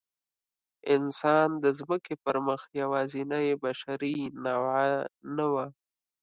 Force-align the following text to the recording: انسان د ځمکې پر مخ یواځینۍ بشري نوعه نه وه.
انسان 0.95 1.49
د 1.63 1.65
ځمکې 1.79 2.13
پر 2.23 2.35
مخ 2.47 2.61
یواځینۍ 2.81 3.47
بشري 3.63 4.17
نوعه 4.43 4.89
نه 5.35 5.45
وه. 5.53 5.65